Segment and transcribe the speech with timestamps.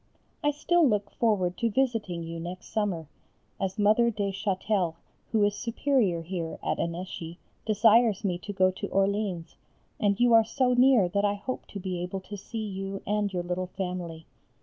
[0.43, 3.07] I still look forward to visiting you next summer,
[3.59, 4.95] as Mother de Châtel,
[5.31, 9.57] who is Superior here (at Annecy), desires me to go to Orleans,
[9.99, 13.31] and you are so near that I hope to be able to see you and
[13.31, 14.25] your little family.